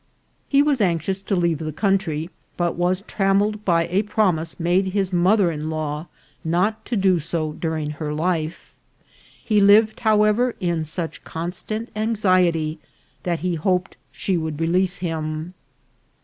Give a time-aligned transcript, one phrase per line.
[0.49, 5.13] He was anxious to leave the country, but was trammelled by a promise made his
[5.13, 6.07] mother in law
[6.43, 8.73] not to do so during her life.
[9.45, 12.79] He lived, however, in such constant anxiety,
[13.21, 15.53] that he hoped she would release him.